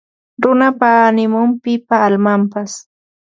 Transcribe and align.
Runapa 0.43 0.89
animun; 1.09 1.49
pipa 1.63 1.95
almanpas 2.07 2.71